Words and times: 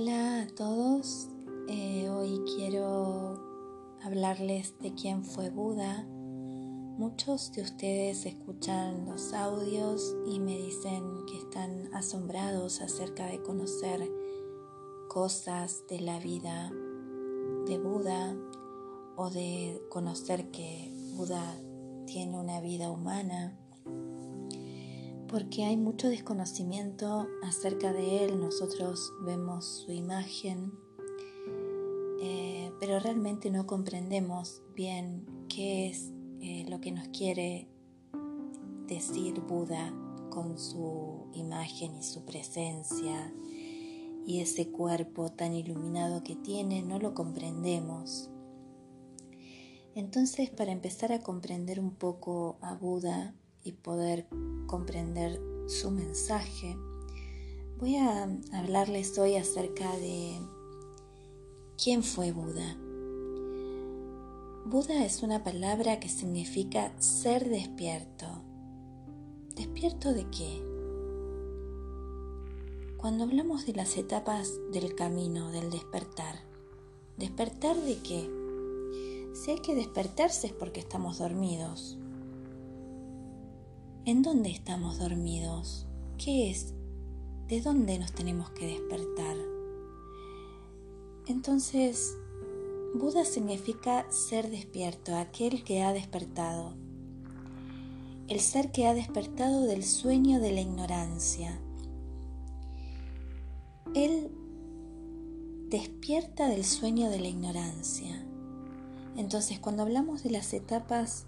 Hola 0.00 0.42
a 0.42 0.46
todos, 0.54 1.28
eh, 1.68 2.08
hoy 2.08 2.40
quiero 2.54 3.96
hablarles 4.00 4.78
de 4.78 4.94
quién 4.94 5.24
fue 5.24 5.50
Buda. 5.50 6.06
Muchos 6.06 7.50
de 7.50 7.62
ustedes 7.62 8.24
escuchan 8.24 9.06
los 9.06 9.32
audios 9.32 10.14
y 10.24 10.38
me 10.38 10.56
dicen 10.56 11.02
que 11.26 11.38
están 11.38 11.92
asombrados 11.94 12.80
acerca 12.80 13.26
de 13.26 13.42
conocer 13.42 14.08
cosas 15.08 15.82
de 15.88 16.00
la 16.00 16.20
vida 16.20 16.70
de 17.66 17.78
Buda 17.80 18.36
o 19.16 19.30
de 19.30 19.82
conocer 19.90 20.52
que 20.52 20.94
Buda 21.16 21.56
tiene 22.06 22.38
una 22.38 22.60
vida 22.60 22.88
humana 22.88 23.58
porque 25.28 25.64
hay 25.64 25.76
mucho 25.76 26.08
desconocimiento 26.08 27.28
acerca 27.42 27.92
de 27.92 28.24
él. 28.24 28.40
Nosotros 28.40 29.12
vemos 29.24 29.64
su 29.64 29.92
imagen, 29.92 30.72
eh, 32.20 32.72
pero 32.80 32.98
realmente 32.98 33.50
no 33.50 33.66
comprendemos 33.66 34.62
bien 34.74 35.26
qué 35.48 35.88
es 35.88 36.10
eh, 36.40 36.64
lo 36.68 36.80
que 36.80 36.92
nos 36.92 37.08
quiere 37.08 37.68
decir 38.86 39.40
Buda 39.40 39.92
con 40.30 40.58
su 40.58 41.26
imagen 41.34 41.96
y 41.96 42.02
su 42.02 42.24
presencia 42.24 43.32
y 44.26 44.40
ese 44.40 44.70
cuerpo 44.70 45.30
tan 45.30 45.54
iluminado 45.54 46.22
que 46.22 46.36
tiene, 46.36 46.82
no 46.82 46.98
lo 46.98 47.14
comprendemos. 47.14 48.30
Entonces, 49.94 50.50
para 50.50 50.70
empezar 50.70 51.12
a 51.12 51.20
comprender 51.20 51.80
un 51.80 51.94
poco 51.94 52.58
a 52.60 52.74
Buda 52.74 53.34
y 53.68 53.72
poder 53.72 54.26
comprender 54.66 55.40
su 55.66 55.90
mensaje, 55.90 56.76
voy 57.78 57.96
a 57.96 58.28
hablarles 58.52 59.18
hoy 59.18 59.36
acerca 59.36 59.94
de 59.98 60.40
quién 61.82 62.02
fue 62.02 62.32
Buda. 62.32 62.76
Buda 64.64 65.04
es 65.04 65.22
una 65.22 65.44
palabra 65.44 66.00
que 66.00 66.08
significa 66.08 66.92
ser 67.00 67.48
despierto. 67.48 68.26
¿Despierto 69.54 70.14
de 70.14 70.26
qué? 70.30 70.64
Cuando 72.96 73.24
hablamos 73.24 73.66
de 73.66 73.74
las 73.74 73.96
etapas 73.98 74.52
del 74.72 74.94
camino, 74.94 75.50
del 75.50 75.70
despertar, 75.70 76.36
¿despertar 77.18 77.76
de 77.76 77.98
qué? 77.98 78.30
Si 79.34 79.50
hay 79.50 79.58
que 79.58 79.74
despertarse 79.74 80.48
es 80.48 80.52
porque 80.54 80.80
estamos 80.80 81.18
dormidos. 81.18 81.98
¿En 84.08 84.22
dónde 84.22 84.48
estamos 84.48 84.98
dormidos? 84.98 85.86
¿Qué 86.16 86.50
es? 86.50 86.72
¿De 87.46 87.60
dónde 87.60 87.98
nos 87.98 88.10
tenemos 88.12 88.48
que 88.52 88.66
despertar? 88.66 89.36
Entonces, 91.26 92.16
Buda 92.94 93.26
significa 93.26 94.10
ser 94.10 94.50
despierto, 94.50 95.14
aquel 95.14 95.62
que 95.62 95.82
ha 95.82 95.92
despertado. 95.92 96.72
El 98.28 98.40
ser 98.40 98.72
que 98.72 98.86
ha 98.86 98.94
despertado 98.94 99.64
del 99.64 99.84
sueño 99.84 100.40
de 100.40 100.52
la 100.52 100.62
ignorancia. 100.62 101.60
Él 103.94 104.30
despierta 105.68 106.48
del 106.48 106.64
sueño 106.64 107.10
de 107.10 107.20
la 107.20 107.28
ignorancia. 107.28 108.24
Entonces, 109.18 109.60
cuando 109.60 109.82
hablamos 109.82 110.22
de 110.22 110.30
las 110.30 110.54
etapas 110.54 111.26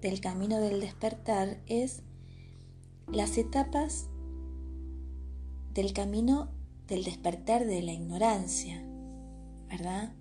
del 0.00 0.20
camino 0.20 0.60
del 0.60 0.80
despertar 0.80 1.60
es 1.66 2.02
las 3.10 3.38
etapas 3.38 4.08
del 5.74 5.92
camino 5.92 6.50
del 6.86 7.04
despertar 7.04 7.66
de 7.66 7.82
la 7.82 7.92
ignorancia, 7.92 8.82
¿verdad? 9.68 10.12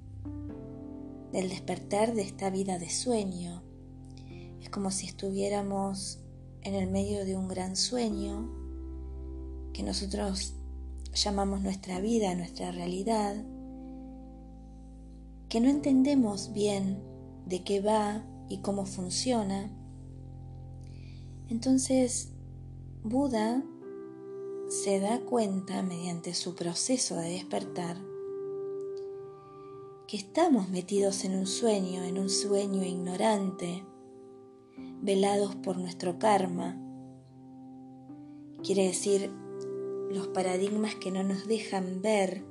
Del 1.31 1.49
despertar 1.49 2.13
de 2.13 2.21
esta 2.21 2.49
vida 2.49 2.77
de 2.77 2.89
sueño. 2.89 3.63
Es 4.61 4.69
como 4.69 4.91
si 4.91 5.05
estuviéramos 5.05 6.19
en 6.61 6.75
el 6.75 6.89
medio 6.89 7.25
de 7.25 7.35
un 7.35 7.47
gran 7.47 7.75
sueño 7.75 8.49
que 9.73 9.83
nosotros 9.83 10.53
llamamos 11.13 11.61
nuestra 11.61 11.99
vida, 12.01 12.35
nuestra 12.35 12.71
realidad, 12.71 13.35
que 15.49 15.61
no 15.61 15.69
entendemos 15.69 16.51
bien 16.51 16.99
de 17.45 17.63
qué 17.63 17.79
va 17.79 18.23
y 18.49 18.59
cómo 18.59 18.85
funciona. 18.85 19.69
Entonces, 21.49 22.33
Buda 23.03 23.63
se 24.67 24.99
da 24.99 25.21
cuenta 25.21 25.81
mediante 25.81 26.33
su 26.33 26.55
proceso 26.55 27.15
de 27.15 27.29
despertar 27.29 27.97
que 30.07 30.17
estamos 30.17 30.69
metidos 30.69 31.25
en 31.25 31.35
un 31.35 31.47
sueño, 31.47 32.03
en 32.03 32.17
un 32.17 32.29
sueño 32.29 32.83
ignorante, 32.83 33.85
velados 35.01 35.55
por 35.55 35.77
nuestro 35.77 36.17
karma. 36.17 36.81
Quiere 38.63 38.87
decir, 38.87 39.31
los 40.09 40.27
paradigmas 40.29 40.95
que 40.95 41.11
no 41.11 41.23
nos 41.23 41.47
dejan 41.47 42.01
ver 42.01 42.45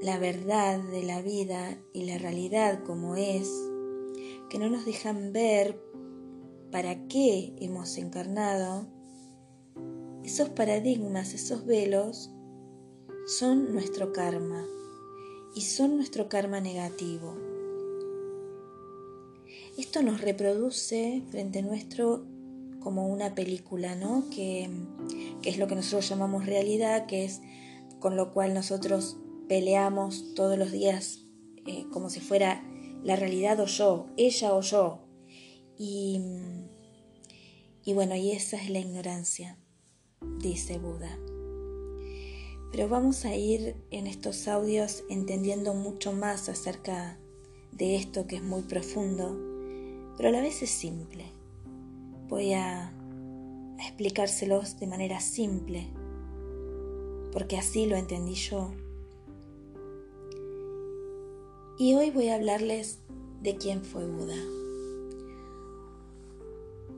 la 0.00 0.18
verdad 0.18 0.78
de 0.78 1.02
la 1.02 1.20
vida 1.20 1.78
y 1.92 2.04
la 2.04 2.16
realidad 2.16 2.82
como 2.84 3.16
es 3.16 3.69
que 4.50 4.58
no 4.58 4.68
nos 4.68 4.84
dejan 4.84 5.32
ver 5.32 5.80
para 6.70 7.06
qué 7.08 7.54
hemos 7.60 7.96
encarnado, 7.96 8.86
esos 10.24 10.50
paradigmas, 10.50 11.32
esos 11.32 11.64
velos, 11.64 12.30
son 13.26 13.72
nuestro 13.72 14.12
karma 14.12 14.66
y 15.54 15.62
son 15.62 15.96
nuestro 15.96 16.28
karma 16.28 16.60
negativo. 16.60 17.36
Esto 19.78 20.02
nos 20.02 20.20
reproduce 20.20 21.22
frente 21.30 21.60
a 21.60 21.62
nuestro 21.62 22.26
como 22.80 23.08
una 23.08 23.34
película, 23.34 23.94
¿no? 23.94 24.24
Que, 24.30 24.68
es 25.42 25.58
lo 25.58 25.68
que 25.68 25.74
nosotros 25.74 26.08
llamamos 26.08 26.46
realidad, 26.46 27.06
que 27.06 27.24
es 27.24 27.40
con 27.98 28.16
lo 28.16 28.32
cual 28.32 28.52
nosotros 28.52 29.16
peleamos 29.48 30.34
todos 30.34 30.58
los 30.58 30.70
días 30.72 31.24
eh, 31.66 31.86
como 31.92 32.10
si 32.10 32.20
fuera 32.20 32.62
la 33.02 33.16
realidad 33.16 33.60
o 33.60 33.66
yo, 33.66 34.06
ella 34.16 34.54
o 34.54 34.60
yo. 34.60 34.98
Y, 35.78 36.20
y 37.84 37.94
bueno, 37.94 38.14
y 38.14 38.32
esa 38.32 38.56
es 38.56 38.70
la 38.70 38.78
ignorancia, 38.78 39.58
dice 40.38 40.78
Buda. 40.78 41.18
Pero 42.72 42.88
vamos 42.88 43.24
a 43.24 43.34
ir 43.34 43.76
en 43.90 44.06
estos 44.06 44.46
audios 44.46 45.02
entendiendo 45.08 45.74
mucho 45.74 46.12
más 46.12 46.48
acerca 46.48 47.18
de 47.72 47.96
esto 47.96 48.26
que 48.26 48.36
es 48.36 48.42
muy 48.42 48.62
profundo, 48.62 49.36
pero 50.16 50.28
a 50.28 50.32
la 50.32 50.40
vez 50.40 50.62
es 50.62 50.70
simple. 50.70 51.24
Voy 52.28 52.52
a 52.52 52.92
explicárselos 53.78 54.78
de 54.78 54.86
manera 54.86 55.20
simple, 55.20 55.88
porque 57.32 57.56
así 57.56 57.86
lo 57.86 57.96
entendí 57.96 58.34
yo 58.34 58.70
y 61.78 61.94
hoy 61.94 62.10
voy 62.10 62.28
a 62.28 62.34
hablarles 62.34 62.98
de 63.42 63.56
quién 63.56 63.84
fue 63.84 64.06
Buda. 64.06 64.36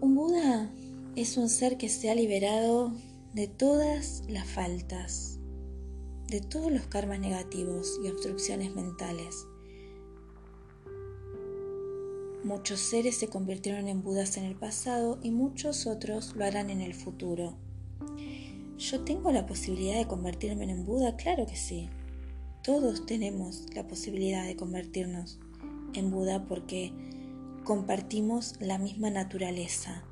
Un 0.00 0.14
Buda 0.14 0.72
es 1.14 1.36
un 1.36 1.48
ser 1.48 1.76
que 1.76 1.88
se 1.88 2.10
ha 2.10 2.14
liberado 2.14 2.92
de 3.34 3.46
todas 3.46 4.24
las 4.28 4.48
faltas, 4.48 5.38
de 6.28 6.40
todos 6.40 6.72
los 6.72 6.86
karmas 6.86 7.20
negativos 7.20 8.00
y 8.04 8.08
obstrucciones 8.08 8.74
mentales. 8.74 9.46
Muchos 12.44 12.80
seres 12.80 13.16
se 13.16 13.28
convirtieron 13.28 13.86
en 13.86 14.02
Budas 14.02 14.36
en 14.36 14.44
el 14.44 14.56
pasado 14.56 15.20
y 15.22 15.30
muchos 15.30 15.86
otros 15.86 16.34
lo 16.34 16.44
harán 16.44 16.70
en 16.70 16.80
el 16.80 16.94
futuro. 16.94 17.54
¿Yo 18.78 19.04
tengo 19.04 19.30
la 19.30 19.46
posibilidad 19.46 19.96
de 19.96 20.08
convertirme 20.08 20.64
en 20.64 20.84
Buda? 20.84 21.14
Claro 21.14 21.46
que 21.46 21.54
sí. 21.54 21.88
Todos 22.62 23.06
tenemos 23.06 23.66
la 23.74 23.88
posibilidad 23.88 24.46
de 24.46 24.54
convertirnos 24.54 25.40
en 25.94 26.12
Buda 26.12 26.46
porque 26.46 26.92
compartimos 27.64 28.54
la 28.60 28.78
misma 28.78 29.10
naturaleza. 29.10 30.04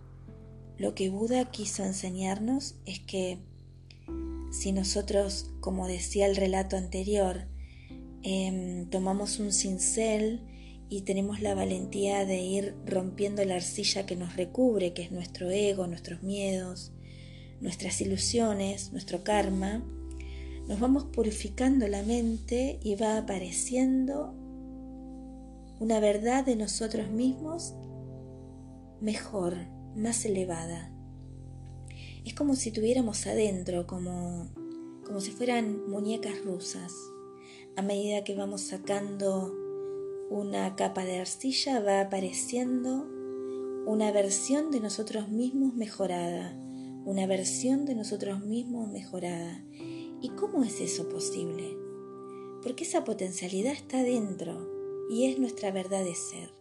Lo 0.76 0.96
que 0.96 1.10
Buda 1.10 1.50
quiso 1.52 1.84
enseñarnos 1.84 2.74
es 2.86 2.98
que 2.98 3.38
si 4.50 4.72
nosotros, 4.72 5.52
como 5.60 5.86
decía 5.86 6.26
el 6.26 6.34
relato 6.34 6.76
anterior, 6.76 7.46
em, 8.22 8.90
tomamos 8.90 9.38
un 9.38 9.52
cincel 9.52 10.40
y 10.88 11.02
tenemos 11.02 11.40
la 11.40 11.54
valentía 11.54 12.24
de 12.24 12.40
ir 12.40 12.74
rompiendo 12.84 13.44
la 13.44 13.54
arcilla 13.54 14.06
que 14.06 14.16
nos 14.16 14.34
recubre, 14.36 14.92
que 14.92 15.02
es 15.02 15.12
nuestro 15.12 15.50
ego, 15.50 15.86
nuestros 15.86 16.24
miedos, 16.24 16.90
nuestras 17.60 18.00
ilusiones, 18.00 18.90
nuestro 18.90 19.22
karma, 19.22 19.84
nos 20.70 20.78
vamos 20.78 21.02
purificando 21.06 21.88
la 21.88 22.04
mente 22.04 22.78
y 22.84 22.94
va 22.94 23.18
apareciendo 23.18 24.32
una 25.80 25.98
verdad 25.98 26.44
de 26.44 26.54
nosotros 26.54 27.10
mismos 27.10 27.74
mejor, 29.00 29.56
más 29.96 30.24
elevada. 30.24 30.92
Es 32.24 32.34
como 32.34 32.54
si 32.54 32.70
tuviéramos 32.70 33.26
adentro, 33.26 33.88
como, 33.88 34.48
como 35.04 35.20
si 35.20 35.32
fueran 35.32 35.90
muñecas 35.90 36.40
rusas. 36.44 36.92
A 37.76 37.82
medida 37.82 38.22
que 38.22 38.36
vamos 38.36 38.60
sacando 38.60 39.52
una 40.30 40.76
capa 40.76 41.04
de 41.04 41.18
arcilla 41.18 41.80
va 41.80 42.00
apareciendo 42.00 43.08
una 43.86 44.12
versión 44.12 44.70
de 44.70 44.78
nosotros 44.78 45.30
mismos 45.30 45.74
mejorada, 45.74 46.56
una 47.04 47.26
versión 47.26 47.86
de 47.86 47.96
nosotros 47.96 48.46
mismos 48.46 48.88
mejorada. 48.88 49.64
¿Y 50.22 50.30
cómo 50.30 50.64
es 50.64 50.80
eso 50.80 51.08
posible? 51.08 51.76
Porque 52.62 52.84
esa 52.84 53.04
potencialidad 53.04 53.72
está 53.72 54.02
dentro 54.02 55.06
y 55.08 55.26
es 55.26 55.38
nuestra 55.38 55.72
verdad 55.72 56.04
de 56.04 56.14
ser. 56.14 56.52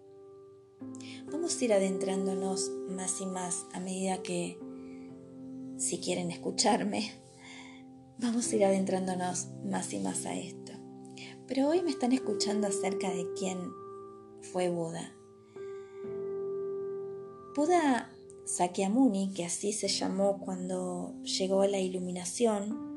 Vamos 1.31 1.59
a 1.59 1.65
ir 1.65 1.73
adentrándonos 1.73 2.71
más 2.89 3.19
y 3.19 3.25
más 3.25 3.65
a 3.73 3.79
medida 3.79 4.23
que, 4.23 4.57
si 5.77 5.99
quieren 5.99 6.31
escucharme, 6.31 7.11
vamos 8.17 8.51
a 8.51 8.55
ir 8.55 8.65
adentrándonos 8.65 9.47
más 9.65 9.91
y 9.93 9.99
más 9.99 10.25
a 10.25 10.35
esto. 10.35 10.71
Pero 11.47 11.67
hoy 11.67 11.81
me 11.81 11.89
están 11.89 12.13
escuchando 12.13 12.67
acerca 12.67 13.09
de 13.09 13.27
quién 13.37 13.59
fue 14.41 14.69
Buda. 14.69 15.13
Buda 17.55 18.09
Sakyamuni, 18.45 19.33
que 19.33 19.45
así 19.45 19.73
se 19.73 19.89
llamó 19.89 20.39
cuando 20.39 21.13
llegó 21.23 21.61
a 21.61 21.67
la 21.67 21.79
iluminación, 21.79 22.88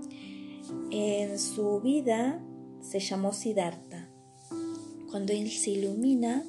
en 0.91 1.39
su 1.39 1.81
vida 1.81 2.43
se 2.81 3.01
llamó 3.01 3.33
Siddhartha. 3.33 4.09
Cuando 5.11 5.33
él 5.33 5.51
se 5.51 5.71
ilumina, 5.71 6.45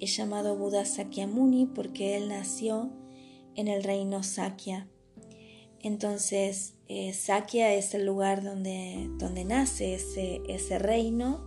es 0.00 0.16
llamado 0.16 0.56
Buda 0.56 0.84
Sakyamuni 0.84 1.66
porque 1.66 2.16
él 2.16 2.28
nació 2.28 2.90
en 3.54 3.68
el 3.68 3.82
reino 3.82 4.22
Sakya. 4.22 4.88
Entonces, 5.80 6.74
eh, 6.88 7.12
Sakya 7.12 7.74
es 7.74 7.94
el 7.94 8.04
lugar 8.04 8.42
donde, 8.42 9.08
donde 9.18 9.44
nace 9.44 9.94
ese, 9.94 10.42
ese 10.48 10.78
reino 10.78 11.46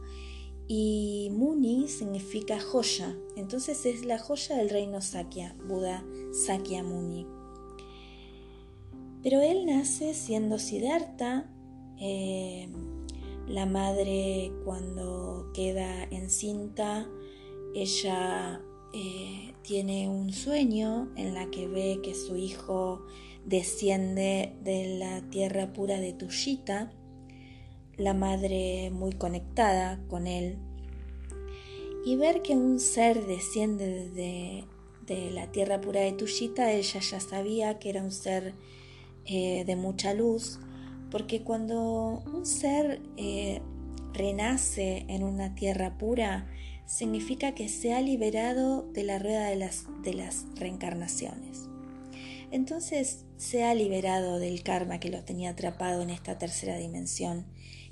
y 0.67 1.29
Muni 1.31 1.87
significa 1.87 2.59
joya. 2.59 3.17
Entonces 3.35 3.85
es 3.85 4.05
la 4.05 4.19
joya 4.19 4.55
del 4.55 4.69
reino 4.69 5.01
Sakya, 5.01 5.55
Buda 5.67 6.05
Sakyamuni. 6.45 7.25
Pero 9.23 9.41
él 9.41 9.65
nace 9.65 10.13
siendo 10.13 10.59
Siddhartha. 10.59 11.49
Eh, 12.01 12.67
la 13.47 13.65
madre 13.65 14.51
cuando 14.63 15.51
queda 15.53 16.03
encinta 16.05 17.07
ella 17.73 18.61
eh, 18.93 19.53
tiene 19.61 20.09
un 20.09 20.33
sueño 20.33 21.09
en 21.15 21.33
la 21.33 21.49
que 21.51 21.67
ve 21.67 21.99
que 22.01 22.15
su 22.15 22.35
hijo 22.35 23.05
desciende 23.45 24.53
de 24.63 24.97
la 24.97 25.21
tierra 25.29 25.71
pura 25.73 25.99
de 25.99 26.13
Tushita, 26.13 26.91
la 27.97 28.13
madre 28.13 28.89
muy 28.91 29.13
conectada 29.13 29.99
con 30.07 30.25
él, 30.25 30.57
y 32.05 32.15
ver 32.15 32.41
que 32.41 32.55
un 32.55 32.79
ser 32.79 33.25
desciende 33.27 34.09
de, 34.09 34.65
la 35.31 35.51
tierra 35.51 35.81
pura 35.81 36.01
de 36.01 36.11
Tushita, 36.11 36.71
ella 36.71 36.99
ya 36.99 37.19
sabía 37.19 37.79
que 37.79 37.89
era 37.89 38.03
un 38.03 38.11
ser 38.11 38.53
eh, 39.25 39.63
de 39.65 39.75
mucha 39.75 40.13
luz, 40.13 40.59
porque 41.11 41.41
cuando 41.41 42.23
un 42.33 42.45
ser 42.45 43.01
eh, 43.17 43.61
renace 44.13 45.05
en 45.07 45.23
una 45.23 45.55
tierra 45.55 45.97
pura, 45.97 46.47
significa 46.85 47.53
que 47.53 47.69
se 47.69 47.93
ha 47.93 48.01
liberado 48.01 48.83
de 48.93 49.03
la 49.03 49.19
rueda 49.19 49.47
de 49.49 49.55
las, 49.55 49.85
de 50.03 50.13
las 50.13 50.45
reencarnaciones. 50.55 51.69
Entonces 52.51 53.25
se 53.37 53.63
ha 53.63 53.75
liberado 53.75 54.39
del 54.39 54.63
karma 54.63 54.99
que 54.99 55.09
lo 55.09 55.23
tenía 55.23 55.51
atrapado 55.51 56.01
en 56.01 56.09
esta 56.09 56.37
tercera 56.37 56.77
dimensión, 56.77 57.45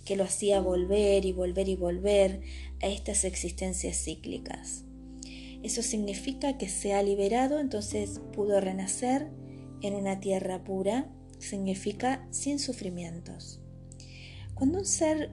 que 0.03 0.15
lo 0.15 0.23
hacía 0.23 0.61
volver 0.61 1.25
y 1.25 1.31
volver 1.31 1.69
y 1.69 1.75
volver 1.75 2.41
a 2.81 2.87
estas 2.87 3.23
existencias 3.23 3.97
cíclicas. 4.03 4.83
Eso 5.63 5.83
significa 5.83 6.57
que 6.57 6.69
se 6.69 6.93
ha 6.93 7.03
liberado, 7.03 7.59
entonces 7.59 8.21
pudo 8.33 8.59
renacer 8.61 9.29
en 9.81 9.95
una 9.95 10.19
tierra 10.19 10.63
pura, 10.63 11.11
significa 11.39 12.27
sin 12.31 12.59
sufrimientos. 12.59 13.61
Cuando 14.53 14.79
un 14.79 14.85
ser 14.85 15.31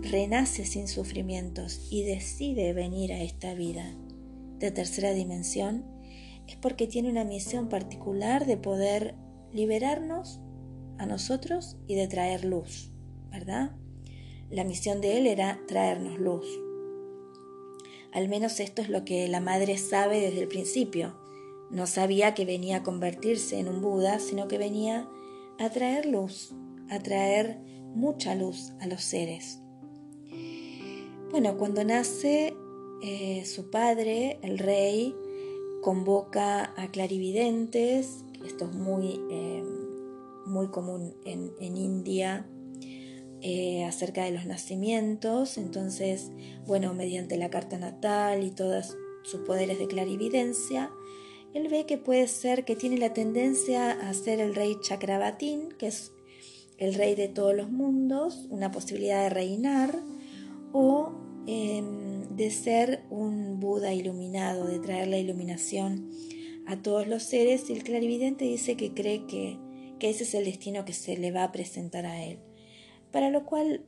renace 0.00 0.64
sin 0.64 0.88
sufrimientos 0.88 1.88
y 1.90 2.02
decide 2.04 2.72
venir 2.72 3.12
a 3.12 3.22
esta 3.22 3.54
vida 3.54 3.94
de 4.58 4.70
tercera 4.70 5.12
dimensión, 5.12 5.84
es 6.46 6.56
porque 6.56 6.86
tiene 6.86 7.10
una 7.10 7.24
misión 7.24 7.68
particular 7.68 8.46
de 8.46 8.56
poder 8.56 9.14
liberarnos 9.52 10.40
a 10.98 11.06
nosotros 11.06 11.76
y 11.86 11.94
de 11.94 12.08
traer 12.08 12.44
luz, 12.44 12.90
¿verdad? 13.30 13.72
La 14.50 14.64
misión 14.64 15.00
de 15.00 15.18
él 15.18 15.26
era 15.26 15.60
traernos 15.66 16.18
luz. 16.18 16.46
Al 18.12 18.28
menos 18.28 18.60
esto 18.60 18.82
es 18.82 18.88
lo 18.88 19.04
que 19.04 19.26
la 19.26 19.40
madre 19.40 19.76
sabe 19.76 20.20
desde 20.20 20.40
el 20.40 20.48
principio. 20.48 21.18
No 21.70 21.86
sabía 21.86 22.34
que 22.34 22.44
venía 22.44 22.76
a 22.76 22.82
convertirse 22.82 23.58
en 23.58 23.68
un 23.68 23.80
Buda, 23.80 24.20
sino 24.20 24.46
que 24.46 24.58
venía 24.58 25.00
a 25.00 25.08
traer 25.70 26.06
luz, 26.06 26.54
a 26.90 26.98
traer 27.00 27.58
mucha 27.94 28.34
luz 28.34 28.72
a 28.80 28.86
los 28.86 29.02
seres. 29.02 29.60
Bueno, 31.30 31.56
cuando 31.56 31.84
nace 31.84 32.54
eh, 33.02 33.44
su 33.44 33.70
padre, 33.70 34.38
el 34.42 34.58
rey, 34.58 35.14
convoca 35.82 36.72
a 36.80 36.90
clarividentes, 36.90 38.24
esto 38.46 38.66
es 38.66 38.74
muy, 38.74 39.20
eh, 39.30 39.62
muy 40.46 40.68
común 40.68 41.14
en, 41.24 41.76
India, 41.76 42.46
eh, 43.40 43.84
acerca 43.84 44.24
de 44.24 44.30
los 44.30 44.46
nacimientos, 44.46 45.58
entonces, 45.58 46.30
bueno, 46.66 46.94
mediante 46.94 47.36
la 47.36 47.50
carta 47.50 47.78
natal 47.78 48.44
y 48.44 48.50
todos 48.50 48.96
sus 49.24 49.40
poderes 49.40 49.78
de 49.78 49.86
clarividencia, 49.86 50.90
él 51.54 51.68
ve 51.68 51.86
que 51.86 51.98
puede 51.98 52.28
ser 52.28 52.64
que 52.64 52.76
tiene 52.76 52.98
la 52.98 53.14
tendencia 53.14 53.92
a 53.92 54.12
ser 54.12 54.40
el 54.40 54.54
rey 54.54 54.76
Chakravatin, 54.82 55.70
que 55.78 55.86
es 55.86 56.12
el 56.78 56.94
rey 56.94 57.14
de 57.14 57.28
todos 57.28 57.54
los 57.54 57.70
mundos, 57.70 58.46
una 58.50 58.70
posibilidad 58.70 59.22
de 59.22 59.30
reinar, 59.30 59.98
o 60.72 61.24
Em, 61.46 62.34
de 62.36 62.50
ser 62.50 63.04
un 63.10 63.60
Buda 63.60 63.92
iluminado, 63.92 64.66
de 64.66 64.78
traer 64.78 65.08
la 65.08 65.18
iluminación 65.18 66.10
a 66.66 66.80
todos 66.80 67.06
los 67.06 67.22
seres, 67.22 67.68
y 67.68 67.74
el 67.74 67.84
clarividente 67.84 68.46
dice 68.46 68.76
que 68.76 68.94
cree 68.94 69.26
que, 69.26 69.58
ese 70.00 70.24
es 70.24 70.34
el 70.34 70.44
destino 70.44 70.84
que 70.84 70.92
se 70.92 71.16
le 71.16 71.32
va 71.32 71.44
a 71.44 71.52
presentar 71.52 72.04
a 72.04 72.22
él. 72.22 72.38
Para 73.10 73.30
lo 73.30 73.46
cual 73.46 73.86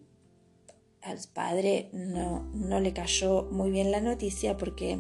al 1.03 1.19
padre 1.35 1.91
no 1.93 2.81
le 2.81 2.95
cayó 2.95 3.51
muy 3.53 3.71
bien 3.71 3.91
la 3.91 4.01
noticia 4.01 4.57
porque 4.57 4.99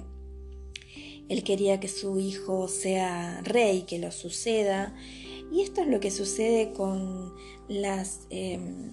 él 1.29 1.43
quería 1.43 1.81
que 1.81 1.89
su 1.89 2.19
hijo 2.19 2.69
sea 2.69 3.41
rey, 3.43 3.83
que 3.83 3.99
lo 3.99 4.13
suceda. 4.13 4.95
Y 5.53 5.63
esto 5.63 5.83
es 5.83 5.89
lo 5.89 6.01
que 6.01 6.11
sucede 6.11 6.73
con 6.73 7.33
las 7.69 8.27
em, 8.31 8.91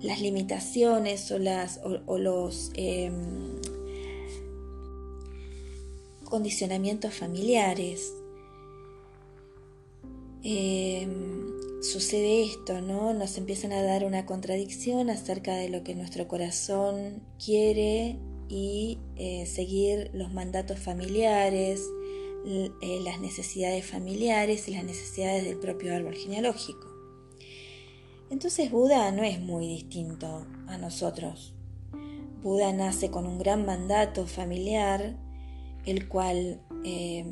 las 0.00 0.20
limitaciones 0.20 1.30
o, 1.30 1.38
las, 1.38 1.80
o, 1.84 2.18
los 2.18 2.70
em, 2.74 3.56
condicionamientos 6.24 7.14
familiares. 7.14 8.12
Em, 10.42 11.82
sucede 11.82 12.44
esto, 12.44 12.80
¿no? 12.80 13.12
Nos 13.12 13.38
empiezan 13.38 13.72
a 13.72 13.82
dar 13.82 14.04
una 14.04 14.24
contradicción 14.24 15.10
acerca 15.10 15.56
de 15.56 15.68
lo 15.68 15.82
que 15.82 15.94
nuestro 15.94 16.28
corazón 16.28 17.22
quiere 17.44 18.18
y 18.48 18.98
eh, 19.16 19.46
seguir 19.46 20.10
los 20.14 20.32
mandatos 20.32 20.78
familiares, 20.78 21.82
eh, 22.46 23.00
las 23.02 23.20
necesidades 23.20 23.84
familiares 23.84 24.68
y 24.68 24.72
las 24.72 24.84
necesidades 24.84 25.44
del 25.44 25.58
propio 25.58 25.94
árbol 25.94 26.14
genealógico. 26.14 26.88
Entonces 28.30 28.70
Buda 28.70 29.10
no 29.12 29.22
es 29.22 29.40
muy 29.40 29.66
distinto 29.66 30.46
a 30.66 30.78
nosotros. 30.78 31.54
Buda 32.42 32.72
nace 32.72 33.10
con 33.10 33.26
un 33.26 33.38
gran 33.38 33.66
mandato 33.66 34.26
familiar, 34.26 35.16
el 35.84 36.08
cual 36.08 36.62
eh, 36.84 37.24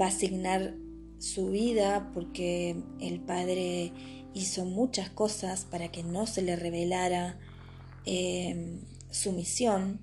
va 0.00 0.06
a 0.06 0.08
asignar 0.08 0.74
su 1.18 1.50
vida 1.50 2.10
porque 2.12 2.76
el 3.00 3.20
padre 3.20 3.92
hizo 4.34 4.64
muchas 4.64 5.10
cosas 5.10 5.64
para 5.64 5.90
que 5.90 6.02
no 6.02 6.26
se 6.26 6.42
le 6.42 6.56
revelara 6.56 7.38
su 9.10 9.30
misión. 9.32 10.00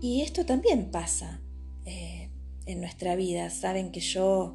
Y 0.00 0.22
esto 0.22 0.44
también 0.44 0.90
pasa 0.90 1.40
eh, 1.84 2.30
en 2.66 2.80
nuestra 2.80 3.16
vida. 3.16 3.50
Saben 3.50 3.92
que 3.92 4.00
yo 4.00 4.54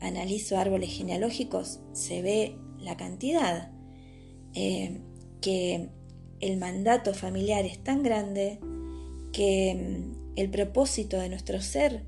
analizo 0.00 0.56
árboles 0.56 0.90
genealógicos, 0.96 1.80
se 1.92 2.22
ve 2.22 2.56
la 2.78 2.96
cantidad, 2.96 3.70
eh, 4.54 5.00
que 5.40 5.88
el 6.40 6.56
mandato 6.58 7.12
familiar 7.14 7.64
es 7.64 7.82
tan 7.82 8.02
grande 8.02 8.60
que 9.32 9.74
mm, 9.74 10.38
el 10.38 10.50
propósito 10.50 11.18
de 11.18 11.28
nuestro 11.28 11.60
ser 11.60 12.04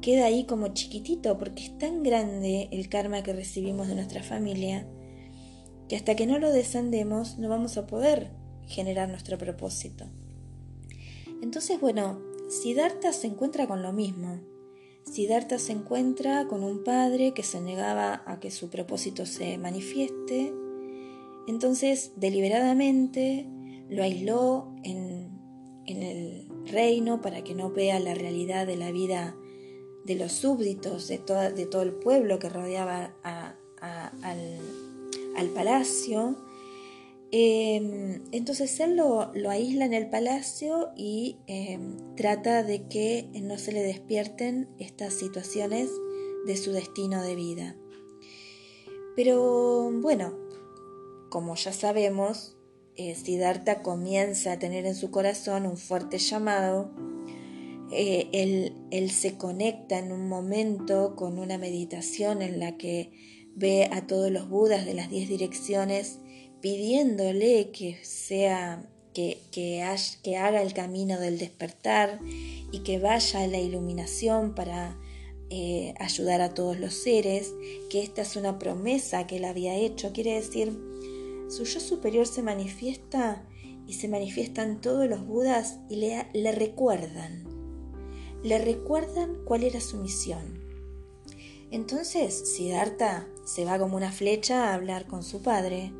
queda 0.00 0.26
ahí 0.26 0.44
como 0.44 0.68
chiquitito 0.68 1.38
porque 1.38 1.64
es 1.64 1.78
tan 1.78 2.02
grande 2.02 2.68
el 2.72 2.88
karma 2.88 3.22
que 3.22 3.32
recibimos 3.32 3.88
de 3.88 3.94
nuestra 3.94 4.22
familia 4.22 4.86
que 5.88 5.96
hasta 5.96 6.16
que 6.16 6.26
no 6.26 6.38
lo 6.38 6.52
descendemos 6.52 7.38
no 7.38 7.48
vamos 7.48 7.76
a 7.76 7.86
poder 7.86 8.30
generar 8.66 9.08
nuestro 9.08 9.38
propósito. 9.38 10.06
Entonces, 11.44 11.78
bueno, 11.78 12.22
Siddhartha 12.48 13.12
se 13.12 13.26
encuentra 13.26 13.66
con 13.66 13.82
lo 13.82 13.92
mismo. 13.92 14.40
Siddhartha 15.02 15.58
se 15.58 15.72
encuentra 15.72 16.46
con 16.48 16.64
un 16.64 16.82
padre 16.82 17.34
que 17.34 17.42
se 17.42 17.60
negaba 17.60 18.22
a 18.24 18.40
que 18.40 18.50
su 18.50 18.70
propósito 18.70 19.26
se 19.26 19.58
manifieste. 19.58 20.54
Entonces, 21.46 22.12
deliberadamente 22.16 23.46
lo 23.90 24.02
aisló 24.02 24.72
en, 24.84 25.34
el 25.84 26.48
reino 26.64 27.20
para 27.20 27.44
que 27.44 27.54
no 27.54 27.70
vea 27.70 28.00
la 28.00 28.14
realidad 28.14 28.66
de 28.66 28.76
la 28.76 28.90
vida 28.90 29.36
de 30.06 30.14
los 30.14 30.32
súbditos, 30.32 31.08
de, 31.08 31.18
de 31.54 31.66
todo 31.66 31.82
el 31.82 31.92
pueblo 31.92 32.38
que 32.38 32.48
rodeaba 32.48 33.14
al, 33.22 34.58
al 35.36 35.48
palacio. 35.50 36.38
Em, 37.36 38.22
entonces 38.30 38.78
él 38.78 38.96
lo, 38.96 39.32
aísla 39.50 39.86
en 39.86 39.92
el 39.92 40.08
palacio 40.08 40.90
y 40.96 41.38
em, 41.48 41.96
trata 42.14 42.62
de 42.62 42.86
que 42.86 43.28
no 43.42 43.58
se 43.58 43.72
le 43.72 43.82
despierten 43.82 44.68
estas 44.78 45.14
situaciones 45.14 45.90
de 46.46 46.56
su 46.56 46.70
destino 46.70 47.24
de 47.24 47.34
vida. 47.34 47.76
Pero 49.16 49.90
bueno, 50.00 50.32
como 51.28 51.56
ya 51.56 51.72
sabemos, 51.72 52.56
eh, 52.94 53.16
Siddhartha 53.16 53.82
comienza 53.82 54.52
a 54.52 54.60
tener 54.60 54.86
en 54.86 54.94
su 54.94 55.10
corazón 55.10 55.66
un 55.66 55.76
fuerte 55.76 56.18
llamado. 56.18 56.92
Eh, 57.90 58.28
él, 58.30 58.76
él 58.92 59.10
se 59.10 59.36
conecta 59.36 59.98
en 59.98 60.12
un 60.12 60.28
momento 60.28 61.16
con 61.16 61.40
una 61.40 61.58
meditación 61.58 62.42
en 62.42 62.60
la 62.60 62.76
que 62.76 63.10
ve 63.56 63.88
a 63.90 64.06
todos 64.06 64.30
los 64.30 64.48
budas 64.48 64.86
de 64.86 64.94
las 64.94 65.10
diez 65.10 65.28
direcciones 65.28 66.20
pidiéndole 66.64 67.72
que 67.72 67.98
sea 68.02 68.82
que, 69.12 69.38
que, 69.52 69.82
haga 69.82 70.62
el 70.62 70.72
camino 70.72 71.20
del 71.20 71.38
despertar 71.38 72.18
y 72.72 72.78
que 72.78 72.98
vaya 72.98 73.42
a 73.42 73.46
la 73.46 73.58
iluminación 73.58 74.54
para 74.54 74.96
eh, 75.50 75.92
ayudar 76.00 76.40
a 76.40 76.54
todos 76.54 76.80
los 76.80 76.94
seres, 76.94 77.52
que 77.90 78.02
esta 78.02 78.22
es 78.22 78.36
una 78.36 78.58
promesa 78.58 79.26
que 79.26 79.36
él 79.36 79.44
había 79.44 79.76
hecho. 79.76 80.14
Quiere 80.14 80.36
decir, 80.36 80.72
su 81.50 81.64
yo 81.64 81.80
superior 81.80 82.26
se 82.26 82.40
manifiesta 82.40 83.44
y 83.86 83.92
se 83.92 84.08
manifiestan 84.08 84.80
todos 84.80 85.06
los 85.06 85.26
Budas 85.26 85.80
y 85.90 85.96
le, 85.96 86.28
le 86.32 86.52
recuerdan, 86.52 87.44
le 88.42 88.56
recuerdan 88.56 89.36
cuál 89.44 89.64
era 89.64 89.82
su 89.82 89.98
misión. 89.98 90.64
Entonces, 91.70 92.54
Siddhartha 92.56 93.28
se 93.44 93.66
va 93.66 93.78
como 93.78 93.98
una 93.98 94.12
flecha 94.12 94.70
a 94.70 94.74
hablar 94.74 95.06
con 95.06 95.22
su 95.22 95.42
padre 95.42 95.92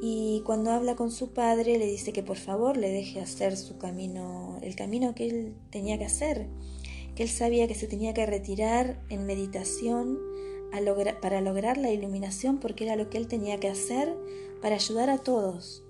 y 0.00 0.42
cuando 0.44 0.70
habla 0.70 0.94
con 0.94 1.10
su 1.10 1.32
padre 1.32 1.78
le 1.78 1.86
dice 1.86 2.12
que 2.12 2.22
por 2.22 2.36
favor 2.36 2.76
le 2.76 2.90
deje 2.90 3.20
hacer 3.20 3.56
su 3.56 3.78
camino, 3.78 4.58
el 4.62 4.76
camino 4.76 5.14
que 5.14 5.28
él 5.28 5.54
tenía 5.70 5.98
que 5.98 6.04
hacer, 6.04 6.46
que 7.16 7.24
él 7.24 7.28
sabía 7.28 7.66
que 7.66 7.74
se 7.74 7.88
tenía 7.88 8.14
que 8.14 8.26
retirar 8.26 9.02
en 9.08 9.26
meditación 9.26 10.18
para 11.20 11.40
lograr 11.40 11.78
la 11.78 11.90
iluminación 11.90 12.58
porque 12.58 12.84
era 12.84 12.96
lo 12.96 13.10
que 13.10 13.18
él 13.18 13.26
tenía 13.26 13.58
que 13.58 13.68
hacer 13.68 14.14
para 14.60 14.76
ayudar 14.76 15.10
a 15.10 15.18
todos. 15.18 15.82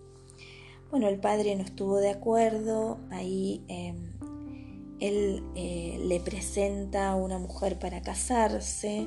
Bueno, 0.91 1.09
el 1.09 1.21
padre 1.21 1.55
no 1.57 1.65
estuvo 1.65 1.99
de 1.99 2.11
acuerdo, 2.11 2.99
ahí 3.11 3.63
em, 3.69 4.13
él 5.01 5.45
eh, 5.55 6.01
le 6.03 6.21
presenta 6.21 7.11
a 7.11 7.17
una 7.17 7.39
mujer 7.39 7.79
para 7.79 8.01
casarse, 8.01 9.07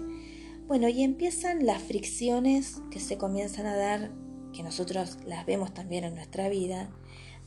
bueno, 0.67 0.87
y 0.87 1.03
empiezan 1.03 1.65
las 1.65 1.81
fricciones 1.81 2.81
que 2.91 2.99
se 2.99 3.17
comienzan 3.17 3.65
a 3.65 3.75
dar 3.75 4.11
que 4.53 4.63
nosotros 4.63 5.17
las 5.25 5.45
vemos 5.45 5.73
también 5.73 6.03
en 6.03 6.15
nuestra 6.15 6.49
vida, 6.49 6.89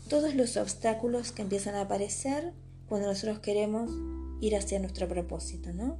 todos 0.08 0.34
los 0.34 0.56
obstáculos 0.56 1.32
que 1.32 1.42
empiezan 1.42 1.74
a 1.74 1.82
aparecer 1.82 2.52
cuando 2.88 3.08
nosotros 3.08 3.38
queremos 3.40 3.90
ir 4.40 4.56
hacia 4.56 4.78
nuestro 4.78 5.08
propósito, 5.08 5.72
¿no? 5.72 5.98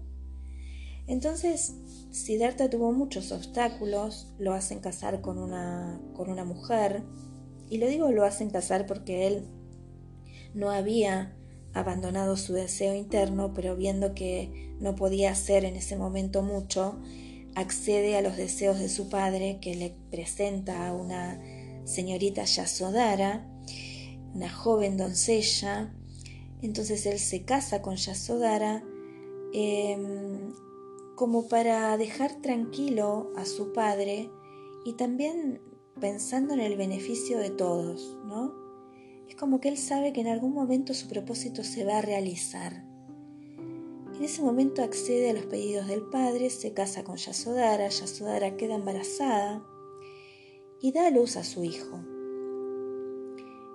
Entonces, 1.06 1.74
Siddhartha 2.10 2.70
tuvo 2.70 2.92
muchos 2.92 3.32
obstáculos, 3.32 4.28
lo 4.38 4.54
hacen 4.54 4.80
casar 4.80 5.20
con 5.20 5.38
una, 5.38 6.00
con 6.14 6.30
una 6.30 6.44
mujer, 6.44 7.02
y 7.68 7.78
lo 7.78 7.86
digo 7.88 8.10
lo 8.10 8.24
hacen 8.24 8.50
casar 8.50 8.86
porque 8.86 9.26
él 9.26 9.44
no 10.54 10.70
había 10.70 11.34
abandonado 11.72 12.36
su 12.36 12.52
deseo 12.52 12.94
interno, 12.94 13.52
pero 13.52 13.76
viendo 13.76 14.14
que 14.14 14.74
no 14.80 14.94
podía 14.94 15.32
hacer 15.32 15.64
en 15.64 15.76
ese 15.76 15.96
momento 15.96 16.42
mucho, 16.42 16.98
accede 17.54 18.16
a 18.16 18.22
los 18.22 18.36
deseos 18.36 18.78
de 18.78 18.88
su 18.88 19.08
padre 19.08 19.58
que 19.60 19.74
le 19.74 19.94
presenta 20.10 20.88
a 20.88 20.92
una 20.92 21.40
señorita 21.84 22.44
Yasodara, 22.44 23.46
una 24.34 24.50
joven 24.50 24.96
doncella. 24.96 25.94
Entonces 26.62 27.06
él 27.06 27.18
se 27.18 27.44
casa 27.44 27.82
con 27.82 27.96
Yasodara 27.96 28.82
em, 29.52 30.52
como 31.16 31.48
para 31.48 31.96
dejar 31.96 32.40
tranquilo 32.40 33.32
a 33.36 33.44
su 33.44 33.72
padre 33.72 34.30
y 34.84 34.94
también 34.94 35.60
pensando 36.00 36.54
en 36.54 36.60
el 36.60 36.76
beneficio 36.76 37.38
de 37.38 37.50
todos, 37.50 38.18
¿no? 38.26 38.52
Es 39.28 39.36
como 39.36 39.60
que 39.60 39.68
él 39.68 39.78
sabe 39.78 40.12
que 40.12 40.20
en 40.20 40.26
algún 40.26 40.52
momento 40.52 40.92
su 40.92 41.08
propósito 41.08 41.62
se 41.64 41.84
va 41.84 41.98
a 41.98 42.02
realizar 42.02 42.83
en 44.16 44.22
ese 44.22 44.42
momento 44.42 44.82
accede 44.82 45.30
a 45.30 45.32
los 45.32 45.46
pedidos 45.46 45.88
del 45.88 46.02
padre, 46.02 46.48
se 46.50 46.72
casa 46.72 47.02
con 47.02 47.16
Yasodhara, 47.16 47.88
Yasodhara 47.88 48.56
queda 48.56 48.76
embarazada 48.76 49.66
y 50.80 50.92
da 50.92 51.08
a 51.08 51.10
luz 51.10 51.36
a 51.36 51.44
su 51.44 51.64
hijo. 51.64 51.98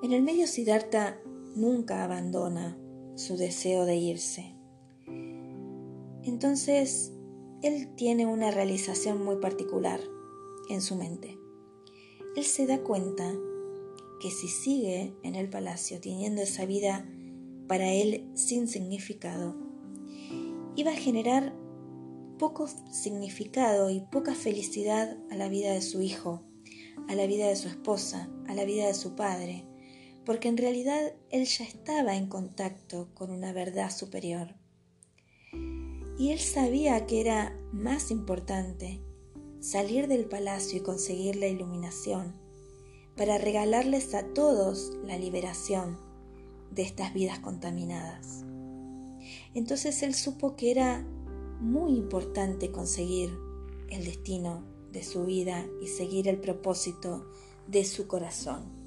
En 0.01 0.13
el 0.13 0.21
medio 0.21 0.47
Siddhartha 0.47 1.19
nunca 1.55 2.05
abandona 2.05 2.77
su 3.15 3.35
deseo 3.35 3.85
de 3.85 3.97
irse. 3.97 4.55
Entonces, 6.23 7.11
él 7.61 7.93
tiene 7.95 8.25
una 8.25 8.49
realización 8.49 9.23
muy 9.23 9.37
particular 9.37 9.99
en 10.69 10.81
su 10.81 10.95
mente. 10.95 11.37
Él 12.37 12.45
se 12.45 12.65
da 12.65 12.79
cuenta 12.81 13.33
que 14.21 14.31
si 14.31 14.47
sigue 14.47 15.13
en 15.23 15.35
el 15.35 15.49
palacio 15.49 15.99
teniendo 15.99 16.41
esa 16.41 16.65
vida 16.65 17.05
para 17.67 17.91
él 17.91 18.31
sin 18.35 18.69
significado, 18.69 19.68
iba 20.79 20.91
a 20.91 20.95
generar 20.95 21.53
poco 22.37 22.69
significado 22.89 23.89
y 23.89 23.99
poca 23.99 24.33
felicidad 24.33 25.17
a 25.29 25.35
la 25.35 25.49
vida 25.49 25.73
de 25.73 25.81
su 25.81 26.01
hijo, 26.01 26.41
a 27.09 27.15
la 27.15 27.27
vida 27.27 27.49
de 27.49 27.57
su 27.57 27.67
esposa, 27.67 28.29
a 28.47 28.53
la 28.53 28.63
vida 28.63 28.87
de 28.87 28.93
su 28.93 29.13
padre, 29.13 29.65
porque 30.25 30.47
en 30.47 30.55
realidad 30.55 31.13
él 31.31 31.43
ya 31.43 31.65
estaba 31.65 32.15
en 32.15 32.27
contacto 32.27 33.09
con 33.13 33.29
una 33.29 33.51
verdad 33.51 33.91
superior. 33.91 34.55
Y 36.17 36.29
él 36.31 36.39
sabía 36.39 37.05
que 37.05 37.19
era 37.19 37.59
más 37.73 38.09
importante 38.09 39.01
salir 39.59 40.07
del 40.07 40.29
palacio 40.29 40.77
y 40.77 40.81
conseguir 40.81 41.35
la 41.35 41.47
iluminación 41.47 42.39
para 43.17 43.37
regalarles 43.37 44.13
a 44.13 44.25
todos 44.33 44.97
la 45.03 45.17
liberación 45.17 45.99
de 46.71 46.83
estas 46.83 47.13
vidas 47.13 47.39
contaminadas. 47.39 48.45
Entonces 49.53 50.01
él 50.03 50.13
supo 50.13 50.55
que 50.55 50.71
era 50.71 51.05
muy 51.59 51.93
importante 51.93 52.71
conseguir 52.71 53.31
el 53.89 54.05
destino 54.05 54.63
de 54.91 55.03
su 55.03 55.25
vida 55.25 55.65
y 55.81 55.87
seguir 55.87 56.27
el 56.27 56.39
propósito 56.39 57.25
de 57.67 57.85
su 57.85 58.07
corazón. 58.07 58.79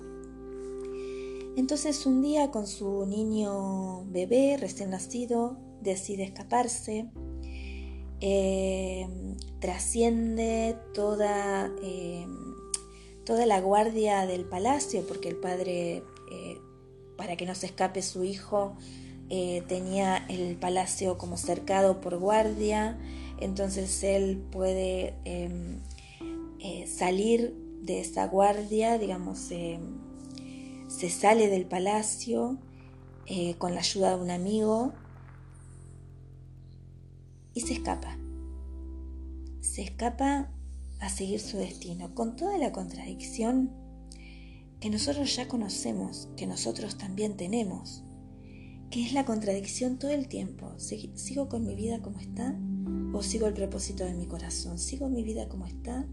Entonces 1.56 2.06
un 2.06 2.22
día 2.22 2.50
con 2.50 2.66
su 2.66 3.04
niño 3.06 4.04
bebé 4.06 4.56
recién 4.58 4.90
nacido 4.90 5.58
decide 5.82 6.24
escaparse, 6.24 7.10
eh, 8.20 9.06
trasciende 9.60 10.76
toda, 10.94 11.70
eh, 11.82 12.26
toda 13.24 13.46
la 13.46 13.60
guardia 13.60 14.26
del 14.26 14.44
palacio 14.44 15.04
porque 15.06 15.28
el 15.28 15.36
padre, 15.36 16.02
eh, 16.30 16.58
para 17.16 17.36
que 17.36 17.44
no 17.44 17.54
se 17.54 17.66
escape 17.66 18.00
su 18.00 18.24
hijo, 18.24 18.76
eh, 19.30 19.62
tenía 19.68 20.18
el 20.28 20.56
palacio 20.56 21.18
como 21.18 21.36
cercado 21.36 22.00
por 22.00 22.18
guardia, 22.18 22.98
entonces 23.40 24.02
él 24.02 24.42
puede 24.50 25.14
em, 25.24 25.80
eh, 26.60 26.86
salir 26.86 27.54
de 27.82 28.00
esa 28.00 28.26
guardia, 28.26 28.98
digamos, 28.98 29.38
se 29.38 31.10
sale 31.10 31.48
del 31.48 31.66
palacio 31.66 32.58
eh, 33.26 33.54
con 33.56 33.74
la 33.74 33.80
ayuda 33.80 34.16
de 34.16 34.22
un 34.22 34.30
amigo 34.30 34.92
y 37.54 37.60
se 37.60 37.72
escapa. 37.74 38.18
Se 39.60 39.82
escapa 39.82 40.50
a 41.00 41.08
seguir 41.08 41.40
su 41.40 41.56
destino, 41.56 42.14
con 42.14 42.36
toda 42.36 42.58
la 42.58 42.72
contradicción 42.72 43.70
que 44.80 44.90
nosotros 44.90 45.34
ya 45.34 45.48
conocemos, 45.48 46.28
que 46.36 46.46
nosotros 46.46 46.98
también 46.98 47.36
tenemos 47.36 48.04
que 48.92 49.02
es 49.02 49.12
la 49.12 49.24
contradicción 49.24 49.98
todo 49.98 50.12
el 50.12 50.28
tiempo. 50.28 50.72
¿Sigo 50.78 51.48
con 51.48 51.66
mi 51.66 51.74
vida 51.74 52.00
como 52.00 52.20
está 52.20 52.56
o 53.12 53.22
sigo 53.22 53.46
el 53.46 53.54
propósito 53.54 54.04
de 54.04 54.14
mi 54.14 54.26
corazón? 54.26 54.78
¿Sigo 54.78 55.08
mi 55.08 55.24
vida 55.24 55.48
como 55.48 55.66
está 55.66 56.06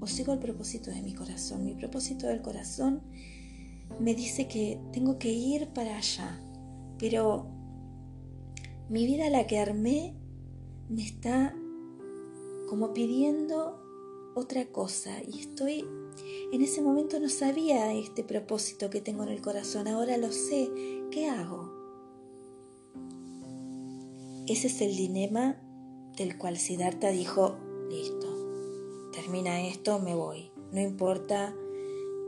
o 0.00 0.06
sigo 0.06 0.34
el 0.34 0.38
propósito 0.38 0.90
de 0.90 1.00
mi 1.00 1.14
corazón. 1.14 1.64
Mi 1.64 1.74
propósito 1.74 2.26
del 2.26 2.42
corazón 2.42 3.00
me 3.98 4.14
dice 4.14 4.48
que 4.48 4.78
tengo 4.92 5.18
que 5.18 5.32
ir 5.32 5.68
para 5.68 5.96
allá, 5.96 6.38
pero 6.98 7.46
mi 8.90 9.06
vida 9.06 9.30
la 9.30 9.46
que 9.46 9.58
armé 9.58 10.14
me 10.90 11.02
está 11.02 11.56
como 12.68 12.92
pidiendo 12.92 13.80
otra 14.34 14.66
cosa 14.66 15.22
y 15.22 15.40
estoy 15.40 15.86
en 16.52 16.62
ese 16.62 16.82
momento 16.82 17.18
no 17.18 17.28
sabía 17.28 17.92
este 17.94 18.24
propósito 18.24 18.90
que 18.90 19.00
tengo 19.00 19.22
en 19.22 19.30
el 19.30 19.40
corazón, 19.40 19.88
ahora 19.88 20.16
lo 20.16 20.30
sé, 20.32 20.70
¿qué 21.10 21.28
hago? 21.28 21.63
Ese 24.46 24.66
es 24.66 24.82
el 24.82 24.94
dilema 24.94 25.56
del 26.18 26.36
cual 26.36 26.58
Siddhartha 26.58 27.08
dijo, 27.08 27.56
listo, 27.88 29.10
termina 29.12 29.66
esto, 29.66 29.98
me 29.98 30.14
voy. 30.14 30.50
No 30.70 30.82
importa 30.82 31.54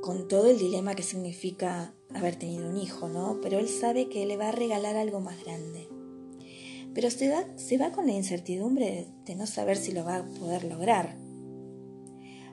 con 0.01 0.27
todo 0.27 0.49
el 0.49 0.59
dilema 0.59 0.95
que 0.95 1.03
significa 1.03 1.95
haber 2.15 2.37
tenido 2.37 2.71
un 2.71 2.79
hijo, 2.79 3.09
¿no? 3.09 3.39
Pero 3.43 3.59
él 3.59 3.69
sabe 3.69 4.09
que 4.09 4.25
le 4.25 4.39
va 4.39 4.49
a 4.49 4.53
regalar 4.53 4.97
algo 4.97 5.21
más 5.21 5.45
grande. 5.45 5.89
Pero 6.95 7.11
se 7.11 7.29
va, 7.29 7.45
se 7.57 7.77
va 7.77 7.93
con 7.93 8.07
la 8.07 8.13
incertidumbre 8.13 9.09
de 9.27 9.35
no 9.35 9.47
saber 9.47 9.77
si 9.77 9.93
lo 9.93 10.03
va 10.03 10.17
a 10.17 10.25
poder 10.25 10.65
lograr. 10.65 11.17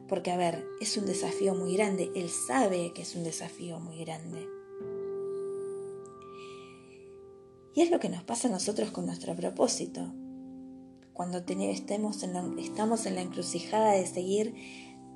Porque, 0.09 0.31
a 0.31 0.37
ver, 0.37 0.65
es 0.81 0.97
un 0.97 1.05
desafío 1.05 1.55
muy 1.55 1.77
grande. 1.77 2.11
Él 2.15 2.27
sabe 2.29 2.91
que 2.93 3.03
es 3.03 3.15
un 3.15 3.23
desafío 3.23 3.79
muy 3.79 4.03
grande. 4.03 4.45
Y 7.75 7.81
es 7.81 7.91
lo 7.91 7.99
que 7.99 8.09
nos 8.09 8.23
pasa 8.23 8.47
a 8.47 8.51
nosotros 8.51 8.91
con 8.91 9.05
nuestro 9.05 9.35
propósito. 9.35 10.13
Cuando 11.13 11.37
estemos, 11.37 12.23
en 12.23 12.33
la, 12.33 12.49
estamos 12.59 13.05
en 13.05 13.15
la 13.15 13.21
encrucijada 13.21 13.91
de 13.93 14.05
seguir 14.05 14.55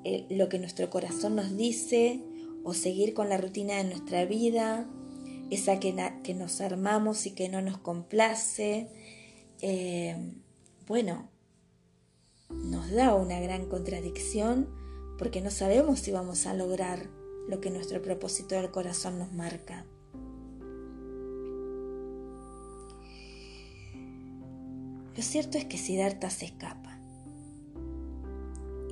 eh, 0.04 0.26
lo 0.30 0.48
que 0.48 0.58
nuestro 0.58 0.90
corazón 0.90 1.36
nos 1.36 1.56
dice 1.56 2.22
o 2.64 2.74
seguir 2.74 3.14
con 3.14 3.28
la 3.28 3.36
rutina 3.36 3.76
de 3.76 3.84
nuestra 3.84 4.24
vida, 4.24 4.88
esa 5.50 5.80
que, 5.80 5.94
que 6.22 6.34
nos 6.34 6.60
armamos 6.60 7.26
y 7.26 7.32
que 7.32 7.48
no 7.48 7.62
nos 7.62 7.78
complace, 7.78 8.88
eh, 9.60 10.16
bueno, 10.86 11.28
nos 12.50 12.90
da 12.90 13.14
una 13.14 13.40
gran 13.40 13.66
contradicción 13.66 14.68
porque 15.18 15.40
no 15.40 15.50
sabemos 15.50 16.00
si 16.00 16.12
vamos 16.12 16.46
a 16.46 16.54
lograr 16.54 17.08
lo 17.48 17.60
que 17.60 17.70
nuestro 17.70 18.00
propósito 18.02 18.54
del 18.54 18.70
corazón 18.70 19.18
nos 19.18 19.32
marca. 19.32 19.84
Lo 25.18 25.24
cierto 25.24 25.58
es 25.58 25.64
que 25.64 25.78
Siddhartha 25.78 26.30
se 26.30 26.44
escapa. 26.44 26.96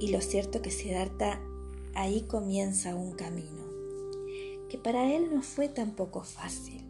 Y 0.01 0.09
lo 0.09 0.21
cierto 0.21 0.59
es 0.59 0.63
que 0.65 0.71
Siddhartha 0.73 1.41
ahí 1.95 2.23
comienza 2.23 2.97
un 2.97 3.13
camino, 3.13 3.63
que 4.69 4.77
para 4.77 5.15
él 5.15 5.33
no 5.33 5.43
fue 5.43 5.69
tampoco 5.69 6.25
fácil. 6.25 6.85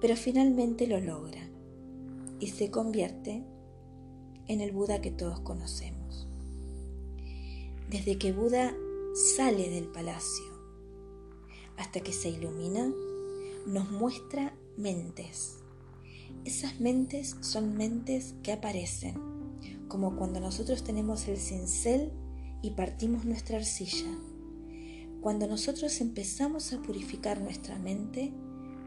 Pero 0.00 0.16
finalmente 0.16 0.88
lo 0.88 0.98
logra 0.98 1.48
y 2.40 2.48
se 2.48 2.72
convierte 2.72 3.44
en 4.48 4.60
el 4.60 4.72
Buda 4.72 5.00
que 5.00 5.12
todos 5.12 5.38
conocemos. 5.38 6.26
Desde 7.88 8.18
que 8.18 8.32
Buda 8.32 8.74
sale 9.36 9.70
del 9.70 9.86
palacio 9.86 10.46
hasta 11.76 12.00
que 12.00 12.12
se 12.12 12.30
ilumina, 12.30 12.92
nos 13.64 13.92
muestra 13.92 14.56
mentes 14.76 15.55
esas 16.44 16.80
mentes 16.80 17.36
son 17.40 17.76
mentes 17.76 18.34
que 18.42 18.52
aparecen, 18.52 19.14
como 19.88 20.16
cuando 20.16 20.40
nosotros 20.40 20.84
tenemos 20.84 21.26
el 21.28 21.38
cincel 21.38 22.12
y 22.62 22.70
partimos 22.70 23.24
nuestra 23.24 23.58
arcilla. 23.58 24.10
Cuando 25.20 25.46
nosotros 25.46 26.00
empezamos 26.00 26.72
a 26.72 26.80
purificar 26.82 27.40
nuestra 27.40 27.78
mente, 27.78 28.32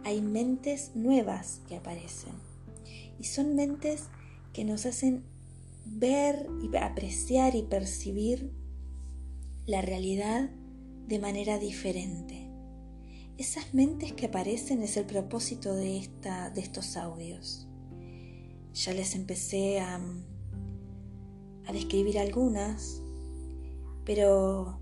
hay 0.04 0.22
mentes 0.22 0.92
nuevas 0.96 1.62
que 1.68 1.76
aparecen. 1.76 2.34
Y 3.20 3.26
son 3.26 3.56
mentes 3.56 4.04
que 4.54 4.64
nos 4.64 4.86
hacen 4.86 5.24
ver 5.86 6.48
y 6.62 6.76
apreciar 6.78 7.56
y 7.56 7.64
percibir 7.64 8.52
la 9.66 9.82
realidad 9.82 10.50
de 11.08 11.20
manera 11.20 11.60
diferente. 11.60 12.39
Esas 13.40 13.74
mentes 13.74 14.12
que 14.12 14.26
aparecen 14.26 14.84
es 14.84 14.98
el 14.98 15.06
propósito 15.06 15.74
de, 15.74 15.98
esta, 15.98 16.50
de 16.50 16.60
estos 16.60 16.98
audios. 16.98 17.70
Ya 18.74 18.94
les 18.94 19.16
empecé 19.16 19.80
a, 19.80 19.96
a 21.66 21.72
describir 21.72 22.20
algunas, 22.20 23.02
pero 24.04 24.82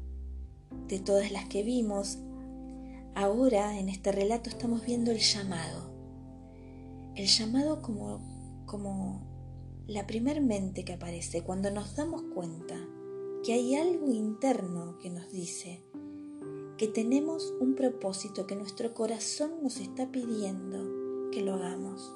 de 0.87 0.97
todas 0.97 1.31
las 1.31 1.45
que 1.45 1.61
vimos, 1.61 2.17
ahora 3.13 3.77
en 3.77 3.89
este 3.89 4.11
relato 4.11 4.49
estamos 4.49 4.83
viendo 4.83 5.11
el 5.11 5.19
llamado. 5.19 5.93
El 7.13 7.27
llamado 7.27 7.83
como, 7.83 8.63
como 8.65 9.21
la 9.85 10.07
primer 10.07 10.41
mente 10.41 10.83
que 10.83 10.93
aparece 10.93 11.43
cuando 11.43 11.69
nos 11.69 11.95
damos 11.95 12.23
cuenta 12.33 12.75
que 13.43 13.53
hay 13.53 13.75
algo 13.75 14.11
interno 14.11 14.97
que 14.97 15.11
nos 15.11 15.31
dice, 15.31 15.83
que 16.77 16.87
tenemos 16.87 17.55
un 17.59 17.73
propósito 17.73 18.45
que 18.45 18.55
nuestro 18.55 18.93
corazón 18.93 19.63
nos 19.63 19.79
está 19.79 20.11
pidiendo 20.11 21.31
que 21.31 21.41
lo 21.41 21.55
hagamos. 21.55 22.13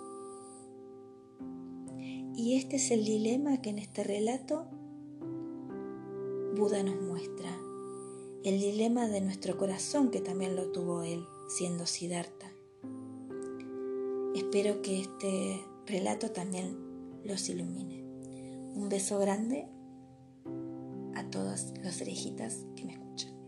Y 2.35 2.55
este 2.57 2.75
es 2.75 2.91
el 2.91 3.03
dilema 3.03 3.61
que 3.61 3.71
en 3.71 3.79
este 3.79 4.03
relato 4.03 4.67
Buda 6.55 6.83
nos 6.83 7.01
muestra. 7.01 7.49
El 8.43 8.59
dilema 8.59 9.07
de 9.07 9.21
nuestro 9.21 9.57
corazón 9.57 10.11
que 10.11 10.21
también 10.21 10.55
lo 10.55 10.71
tuvo 10.71 11.03
él 11.03 11.25
siendo 11.47 11.85
Siddhartha. 11.85 12.51
Espero 14.35 14.81
que 14.81 15.01
este 15.01 15.63
relato 15.87 16.31
también 16.31 16.77
los 17.23 17.49
ilumine. 17.49 18.03
Un 18.75 18.89
beso 18.89 19.17
grande 19.19 19.67
a 21.15 21.29
todas 21.29 21.73
las 21.83 22.01
orejitas 22.01 22.65
que 22.75 22.85
me 22.85 22.93
escuchan. 22.93 23.40